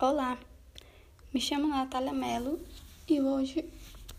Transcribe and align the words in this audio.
Olá, 0.00 0.38
me 1.34 1.40
chamo 1.40 1.66
Natália 1.66 2.12
Mello 2.12 2.60
e 3.08 3.20
hoje 3.20 3.68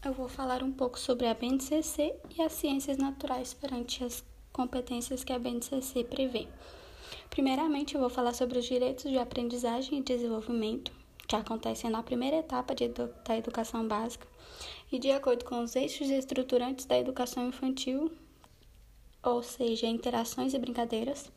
eu 0.04 0.12
vou 0.12 0.28
falar 0.28 0.62
um 0.62 0.74
pouco 0.74 1.00
sobre 1.00 1.26
a 1.26 1.34
BNCC 1.34 2.16
e 2.38 2.42
as 2.42 2.52
ciências 2.52 2.98
naturais 2.98 3.54
perante 3.54 4.04
as 4.04 4.22
competências 4.52 5.24
que 5.24 5.32
a 5.32 5.40
BNCC 5.40 6.04
prevê. 6.04 6.50
Primeiramente, 7.30 7.96
eu 7.96 8.02
vou 8.02 8.10
falar 8.10 8.34
sobre 8.34 8.60
os 8.60 8.66
direitos 8.66 9.10
de 9.10 9.18
aprendizagem 9.18 10.00
e 10.00 10.04
desenvolvimento, 10.04 10.92
que 11.26 11.38
acontecem 11.38 11.90
na 11.90 12.04
primeira 12.04 12.36
etapa 12.36 12.76
edu 12.78 13.10
da 13.24 13.38
educação 13.38 13.88
básica 13.88 14.28
e 14.92 15.00
de 15.00 15.12
acordo 15.12 15.46
com 15.46 15.64
os 15.64 15.78
eixos 15.78 16.10
estruturantes 16.10 16.84
da 16.84 17.00
educação 17.00 17.48
infantil, 17.48 18.12
ou 19.24 19.42
seja, 19.42 19.88
interações 19.88 20.54
e 20.54 20.60
brincadeiras, 20.60 21.32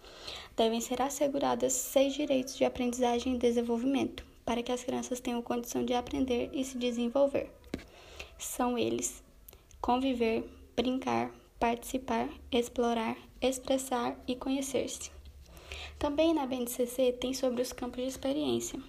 devem 0.56 0.80
ser 0.80 1.00
asseguradas 1.00 1.74
seis 1.74 2.12
direitos 2.12 2.56
de 2.56 2.64
aprendizagem 2.64 3.36
e 3.36 3.38
desenvolvimento 3.38 4.31
para 4.44 4.62
que 4.62 4.72
as 4.72 4.82
crianças 4.82 5.20
tenham 5.20 5.42
condição 5.42 5.84
de 5.84 5.94
aprender 5.94 6.50
e 6.52 6.64
se 6.64 6.78
desenvolver. 6.78 7.50
São 8.38 8.76
eles: 8.76 9.22
conviver, 9.80 10.44
brincar, 10.74 11.30
participar, 11.58 12.28
explorar, 12.50 13.16
expressar 13.40 14.16
e 14.26 14.34
conhecer-se. 14.34 15.10
Também 15.98 16.34
na 16.34 16.46
BNCC 16.46 17.12
tem 17.12 17.32
sobre 17.32 17.62
os 17.62 17.72
campos 17.72 18.02
de 18.02 18.08
experiência. 18.08 18.80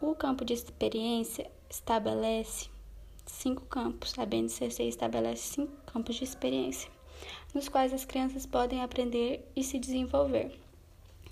O 0.00 0.14
campo 0.14 0.44
de 0.44 0.54
experiência 0.54 1.50
estabelece 1.68 2.68
cinco 3.26 3.62
campos. 3.66 4.18
A 4.18 4.26
BNCC 4.26 4.82
estabelece 4.84 5.54
cinco 5.54 5.76
campos 5.86 6.16
de 6.16 6.24
experiência, 6.24 6.90
nos 7.54 7.68
quais 7.68 7.92
as 7.92 8.04
crianças 8.04 8.46
podem 8.46 8.82
aprender 8.82 9.48
e 9.54 9.62
se 9.62 9.78
desenvolver. 9.78 10.58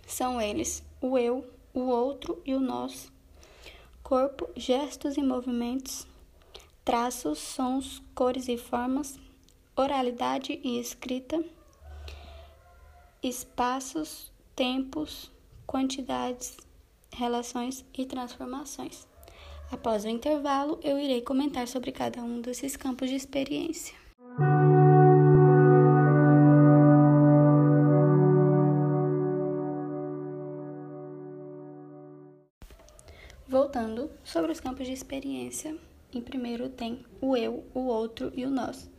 São 0.06 0.40
eles 0.40 0.82
o 1.00 1.18
eu, 1.18 1.44
o 1.78 1.88
outro 1.88 2.42
e 2.44 2.54
o 2.54 2.60
nós, 2.60 3.10
corpo, 4.02 4.48
gestos 4.56 5.16
e 5.16 5.22
movimentos, 5.22 6.06
traços, 6.84 7.38
sons, 7.38 8.02
cores 8.14 8.48
e 8.48 8.56
formas, 8.56 9.18
oralidade 9.76 10.58
e 10.64 10.80
escrita, 10.80 11.44
espaços, 13.22 14.32
tempos, 14.56 15.30
quantidades, 15.66 16.56
relações 17.12 17.84
e 17.96 18.06
transformações. 18.06 19.06
Após 19.70 20.04
o 20.04 20.08
intervalo, 20.08 20.80
eu 20.82 20.98
irei 20.98 21.20
comentar 21.20 21.68
sobre 21.68 21.92
cada 21.92 22.22
um 22.22 22.40
desses 22.40 22.76
campos 22.76 23.10
de 23.10 23.16
experiência. 23.16 24.07
Voltando 33.48 34.10
sobre 34.22 34.52
os 34.52 34.60
campos 34.60 34.86
de 34.86 34.92
experiência, 34.92 35.74
em 36.12 36.20
primeiro 36.20 36.68
tem 36.68 37.02
o 37.18 37.34
eu, 37.34 37.64
o 37.72 37.80
outro 37.80 38.30
e 38.36 38.44
o 38.44 38.50
nós. 38.50 38.90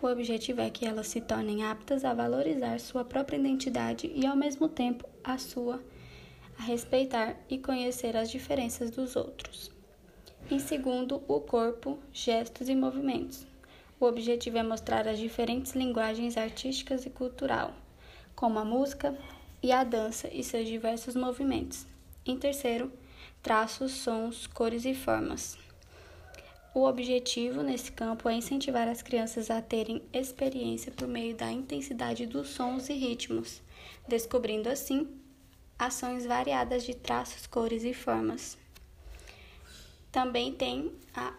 O 0.00 0.06
objetivo 0.06 0.60
é 0.60 0.70
que 0.70 0.86
elas 0.86 1.08
se 1.08 1.20
tornem 1.20 1.64
aptas 1.64 2.04
a 2.04 2.14
valorizar 2.14 2.78
sua 2.78 3.04
própria 3.04 3.36
identidade 3.36 4.08
e, 4.14 4.24
ao 4.24 4.36
mesmo 4.36 4.68
tempo, 4.68 5.04
a 5.24 5.36
sua, 5.36 5.82
a 6.56 6.62
respeitar 6.62 7.34
e 7.50 7.58
conhecer 7.58 8.16
as 8.16 8.30
diferenças 8.30 8.92
dos 8.92 9.16
outros. 9.16 9.68
Em 10.48 10.60
segundo, 10.60 11.20
o 11.26 11.40
corpo, 11.40 11.98
gestos 12.12 12.68
e 12.68 12.76
movimentos. 12.76 13.48
O 13.98 14.04
objetivo 14.04 14.58
é 14.58 14.62
mostrar 14.62 15.08
as 15.08 15.18
diferentes 15.18 15.72
linguagens 15.72 16.36
artísticas 16.36 17.04
e 17.04 17.10
cultural, 17.10 17.74
como 18.36 18.60
a 18.60 18.64
música 18.64 19.18
e 19.60 19.72
a 19.72 19.82
dança 19.82 20.28
e 20.32 20.44
seus 20.44 20.68
diversos 20.68 21.16
movimentos. 21.16 21.84
Em 22.24 22.38
terceiro, 22.38 22.92
traços, 23.42 23.92
sons, 23.92 24.46
cores 24.46 24.84
e 24.84 24.94
formas. 24.94 25.56
O 26.74 26.84
objetivo 26.84 27.62
nesse 27.62 27.90
campo 27.90 28.28
é 28.28 28.34
incentivar 28.34 28.86
as 28.86 29.02
crianças 29.02 29.50
a 29.50 29.60
terem 29.60 30.02
experiência 30.12 30.92
por 30.92 31.08
meio 31.08 31.34
da 31.34 31.50
intensidade 31.50 32.26
dos 32.26 32.50
sons 32.50 32.88
e 32.88 32.92
ritmos, 32.92 33.62
descobrindo 34.06 34.68
assim 34.68 35.08
ações 35.78 36.26
variadas 36.26 36.84
de 36.84 36.94
traços, 36.94 37.46
cores 37.46 37.84
e 37.84 37.94
formas. 37.94 38.58
Também 40.10 40.52
tem 40.52 40.92
a 41.14 41.32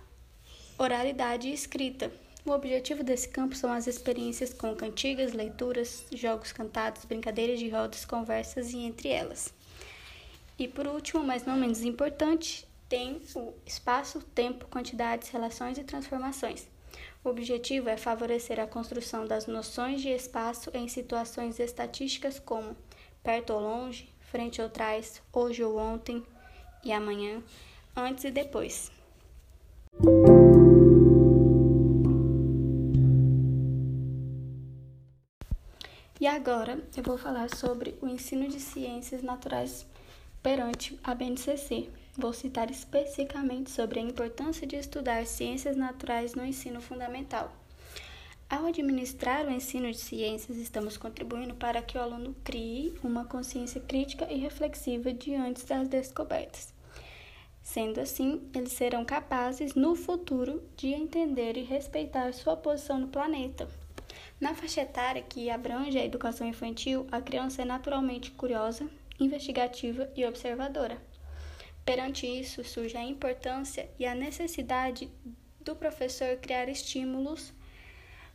oralidade 0.78 1.52
escrita. 1.52 2.12
O 2.46 2.52
objetivo 2.52 3.04
desse 3.04 3.28
campo 3.28 3.56
são 3.56 3.72
as 3.72 3.86
experiências 3.86 4.54
com 4.54 4.74
cantigas, 4.76 5.34
leituras, 5.34 6.06
jogos 6.14 6.52
cantados, 6.52 7.06
brincadeiras 7.06 7.60
de 7.60 7.70
rodas, 7.70 8.06
conversas 8.06 8.72
e 8.72 8.78
entre 8.78 9.10
elas. 9.10 9.54
E 10.60 10.68
por 10.68 10.86
último, 10.86 11.24
mas 11.24 11.46
não 11.46 11.56
menos 11.56 11.82
importante, 11.84 12.68
tem 12.90 13.22
o 13.34 13.54
espaço, 13.66 14.20
tempo, 14.36 14.68
quantidades, 14.68 15.30
relações 15.30 15.78
e 15.78 15.86
transformações. 15.86 16.68
O 17.24 17.30
objetivo 17.30 17.88
é 17.88 17.96
favorecer 17.96 18.60
a 18.60 18.68
construção 18.68 19.26
das 19.26 19.48
noções 19.48 20.02
de 20.02 20.10
espaço 20.10 20.70
em 20.74 20.90
situações 20.90 21.62
estatísticas 21.62 22.40
como 22.40 22.76
perto 23.24 23.54
ou 23.54 23.62
longe, 23.62 24.14
frente 24.20 24.62
ou 24.62 24.70
trás, 24.70 25.22
hoje 25.32 25.64
ou 25.64 25.78
ontem 25.78 26.22
e 26.84 26.92
amanhã, 26.92 27.42
antes 27.96 28.26
e 28.26 28.32
depois. 28.32 28.92
E 36.20 36.28
agora 36.28 36.84
eu 36.98 37.04
vou 37.04 37.18
falar 37.18 37.50
sobre 37.56 37.98
o 38.02 38.08
ensino 38.08 38.50
de 38.50 38.60
ciências 38.60 39.24
naturais 39.24 39.88
perante 40.42 41.00
a 41.04 41.14
BNCC. 41.14 41.90
Vou 42.18 42.34
citar 42.34 42.70
especificamente 42.70 43.72
sobre 43.72 44.00
a 44.00 44.04
importância 44.04 44.66
de 44.66 44.76
estudar 44.76 45.26
ciências 45.26 45.76
naturais 45.76 46.36
no 46.36 46.46
ensino 46.46 46.82
fundamental. 46.82 47.54
Ao 48.50 48.66
administrar 48.66 49.46
o 49.46 49.52
ensino 49.52 49.92
de 49.92 49.98
ciências, 50.00 50.58
estamos 50.58 50.98
contribuindo 50.98 51.54
para 51.54 51.84
que 51.84 51.98
o 51.98 52.02
aluno 52.02 52.36
crie 52.44 52.94
uma 53.04 53.24
consciência 53.26 53.80
crítica 53.80 54.26
e 54.32 54.40
reflexiva 54.40 55.14
diante 55.14 55.66
das 55.68 55.88
descobertas. 55.88 56.74
Sendo 57.62 58.00
assim, 58.00 58.50
eles 58.56 58.72
serão 58.72 59.06
capazes, 59.06 59.76
no 59.76 59.94
futuro, 59.96 60.64
de 60.76 60.88
entender 60.88 61.58
e 61.58 61.64
respeitar 61.64 62.34
sua 62.34 62.58
posição 62.58 62.98
no 62.98 63.08
planeta. 63.08 63.70
Na 64.42 64.56
faixa 64.56 64.82
etária 64.82 65.22
que 65.22 65.52
abrange 65.52 66.00
a 66.00 66.04
educação 66.04 66.48
infantil, 66.48 67.06
a 67.12 67.22
criança 67.22 67.62
é 67.62 67.66
naturalmente 67.66 68.32
curiosa, 68.32 68.90
investigativa 69.20 70.10
e 70.16 70.26
observadora. 70.26 71.02
Perante 71.86 72.28
isso, 72.28 72.64
surge 72.64 72.96
a 72.96 73.04
importância 73.04 73.90
e 73.98 74.06
a 74.06 74.14
necessidade 74.14 75.10
do 75.60 75.76
professor 75.76 76.38
criar 76.38 76.70
estímulos, 76.70 77.52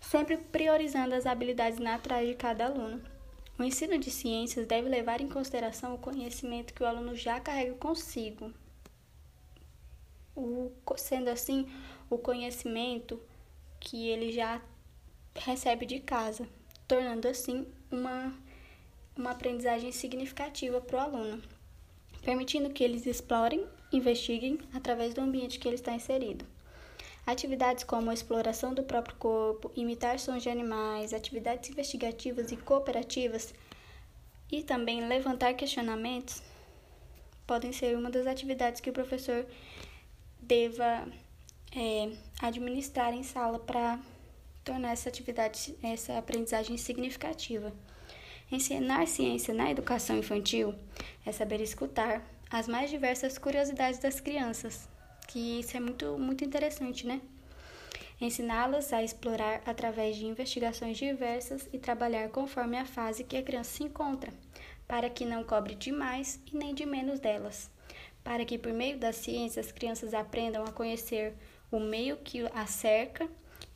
sempre 0.01 0.37
priorizando 0.37 1.15
as 1.15 1.27
habilidades 1.27 1.79
naturais 1.79 2.29
de 2.29 2.35
cada 2.35 2.67
aluno. 2.67 3.03
O 3.59 3.63
ensino 3.63 3.97
de 3.99 4.11
ciências 4.11 4.67
deve 4.67 4.89
levar 4.89 5.21
em 5.21 5.29
consideração 5.29 5.95
o 5.95 5.99
conhecimento 5.99 6.75
que 6.75 6.83
o 6.83 6.87
aluno 6.87 7.15
já 7.15 7.39
carrega 7.39 7.75
consigo. 7.75 8.53
O, 10.35 10.73
sendo 10.97 11.31
assim, 11.31 11.69
o 12.11 12.19
conhecimento 12.19 13.23
que 13.79 14.09
ele 14.09 14.33
já 14.33 14.61
recebe 15.37 15.87
de 15.87 16.01
casa, 16.01 16.49
tornando 16.89 17.29
assim 17.29 17.67
uma 17.91 18.37
uma 19.17 19.31
aprendizagem 19.31 19.93
significativa 19.93 20.81
para 20.81 20.97
o 20.97 21.01
aluno, 21.01 21.43
permitindo 22.23 22.71
que 22.71 22.83
eles 22.83 23.07
explorem, 23.07 23.67
investiguem 23.93 24.59
através 24.73 25.15
do 25.15 25.21
ambiente 25.21 25.59
que 25.59 25.69
ele 25.69 25.77
está 25.77 25.93
inserido. 25.93 26.45
Atividades 27.27 27.85
como 27.85 28.11
a 28.11 28.15
exploração 28.15 28.75
do 28.75 28.83
próprio 28.83 29.17
corpo, 29.17 29.71
imitar 29.75 30.19
sons 30.19 30.43
de 30.43 30.51
animais, 30.51 31.15
atividades 31.15 31.71
investigativas 31.71 32.53
e 32.53 32.57
cooperativas 32.57 33.55
e 34.53 34.63
também 34.63 35.07
levantar 35.09 35.55
questionamentos 35.55 36.43
podem 37.47 37.73
ser 37.73 37.97
uma 37.97 38.11
das 38.11 38.27
atividades 38.27 38.81
que 38.81 38.91
o 38.91 38.93
professor 38.93 39.47
deva 40.41 41.07
é, 41.75 42.13
administrar 42.41 43.13
em 43.15 43.23
sala 43.23 43.59
para 43.59 43.99
tornar 44.65 44.93
essa 44.93 45.09
atividade, 45.09 45.75
essa 45.83 46.19
aprendizagem 46.19 46.77
significativa. 46.77 47.73
Ensinar 48.53 49.07
ciência 49.07 49.55
na 49.55 49.71
educação 49.71 50.19
infantil 50.19 50.75
é 51.25 51.33
saber 51.33 51.61
escutar 51.63 52.23
as 52.51 52.69
mais 52.69 52.91
diversas 52.91 53.39
curiosidades 53.39 53.99
das 53.99 54.21
crianças, 54.21 54.87
que 55.27 55.61
isso 55.61 55.77
é 55.77 55.81
muito, 55.81 56.19
muito 56.19 56.45
interessante, 56.45 57.07
né? 57.07 57.23
Ensiná-las 58.21 58.93
a 58.93 59.03
explorar 59.03 59.63
através 59.67 60.17
de 60.17 60.27
investigações 60.27 60.99
diversas 60.99 61.69
e 61.73 61.79
trabalhar 61.79 62.29
conforme 62.29 62.77
a 62.77 62.85
fase 62.85 63.25
que 63.25 63.37
a 63.37 63.43
criança 63.43 63.71
se 63.71 63.83
encontra, 63.83 64.33
para 64.87 65.09
que 65.09 65.25
não 65.25 65.43
cobre 65.43 65.75
de 65.75 65.91
mais 65.91 66.39
e 66.53 66.57
nem 66.57 66.75
de 66.75 66.85
menos 66.85 67.19
delas, 67.19 67.71
para 68.23 68.45
que 68.45 68.59
por 68.59 68.73
meio 68.73 68.99
da 68.99 69.13
ciência 69.13 69.61
as 69.61 69.73
crianças 69.73 70.13
aprendam 70.13 70.65
a 70.65 70.71
conhecer 70.71 71.35
o 71.73 71.81
meio 71.81 72.19
que 72.19 72.47
a 72.55 72.67
cerca 72.67 73.27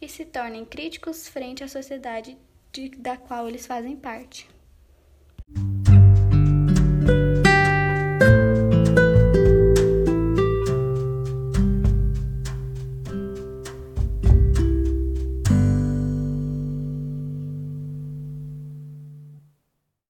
e 0.01 0.09
se 0.09 0.27
tornem 0.27 0.65
críticos 0.65 1.27
frente 1.27 1.65
à 1.65 1.69
sociedade 1.69 2.37
de, 2.71 2.91
da 2.91 3.17
qual 3.17 3.49
eles 3.49 3.67
fazem 3.67 3.97
parte. 3.97 4.58